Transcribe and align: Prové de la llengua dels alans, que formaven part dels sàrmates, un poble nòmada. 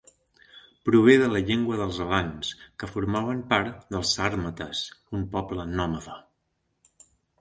Prové 0.87 1.13
de 1.23 1.25
la 1.33 1.41
llengua 1.49 1.77
dels 1.81 1.99
alans, 2.05 2.49
que 2.83 2.89
formaven 2.93 3.43
part 3.53 3.83
dels 3.97 4.15
sàrmates, 4.21 4.83
un 5.19 5.27
poble 5.37 5.67
nòmada. 5.75 6.17